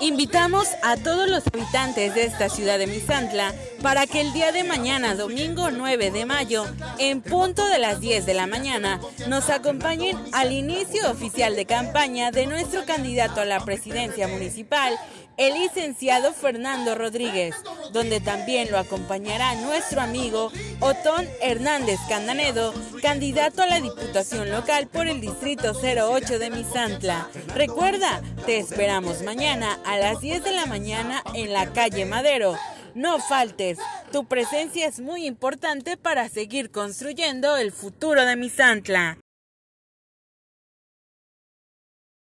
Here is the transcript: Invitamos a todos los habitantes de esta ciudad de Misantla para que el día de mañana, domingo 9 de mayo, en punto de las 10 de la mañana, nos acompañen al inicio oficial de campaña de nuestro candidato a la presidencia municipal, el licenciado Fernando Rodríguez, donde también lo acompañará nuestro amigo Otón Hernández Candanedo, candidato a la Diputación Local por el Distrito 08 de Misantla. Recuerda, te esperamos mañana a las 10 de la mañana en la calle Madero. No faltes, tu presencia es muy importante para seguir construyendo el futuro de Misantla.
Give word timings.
Invitamos 0.00 0.66
a 0.82 0.96
todos 0.96 1.28
los 1.28 1.46
habitantes 1.46 2.14
de 2.14 2.24
esta 2.24 2.48
ciudad 2.48 2.78
de 2.78 2.86
Misantla 2.86 3.52
para 3.82 4.06
que 4.06 4.20
el 4.20 4.32
día 4.32 4.52
de 4.52 4.64
mañana, 4.64 5.14
domingo 5.14 5.70
9 5.70 6.10
de 6.10 6.26
mayo, 6.26 6.66
en 6.98 7.22
punto 7.22 7.66
de 7.68 7.78
las 7.78 8.00
10 8.00 8.26
de 8.26 8.34
la 8.34 8.46
mañana, 8.46 9.00
nos 9.28 9.48
acompañen 9.48 10.16
al 10.32 10.52
inicio 10.52 11.10
oficial 11.10 11.56
de 11.56 11.66
campaña 11.66 12.30
de 12.30 12.46
nuestro 12.46 12.84
candidato 12.84 13.40
a 13.40 13.44
la 13.44 13.64
presidencia 13.64 14.28
municipal, 14.28 14.98
el 15.36 15.54
licenciado 15.54 16.34
Fernando 16.34 16.94
Rodríguez, 16.94 17.54
donde 17.92 18.20
también 18.20 18.70
lo 18.70 18.78
acompañará 18.78 19.54
nuestro 19.54 20.02
amigo 20.02 20.52
Otón 20.80 21.26
Hernández 21.40 21.98
Candanedo, 22.08 22.74
candidato 23.00 23.62
a 23.62 23.66
la 23.66 23.80
Diputación 23.80 24.50
Local 24.50 24.88
por 24.88 25.08
el 25.08 25.22
Distrito 25.22 25.72
08 25.72 26.38
de 26.38 26.50
Misantla. 26.50 27.28
Recuerda, 27.54 28.20
te 28.44 28.58
esperamos 28.58 29.22
mañana 29.22 29.78
a 29.86 29.96
las 29.96 30.20
10 30.20 30.44
de 30.44 30.52
la 30.52 30.66
mañana 30.66 31.22
en 31.34 31.54
la 31.54 31.72
calle 31.72 32.04
Madero. 32.04 32.56
No 32.94 33.18
faltes, 33.20 33.78
tu 34.10 34.26
presencia 34.26 34.86
es 34.86 35.00
muy 35.00 35.26
importante 35.26 35.96
para 35.96 36.28
seguir 36.28 36.70
construyendo 36.70 37.56
el 37.56 37.72
futuro 37.72 38.24
de 38.24 38.36
Misantla. 38.36 39.18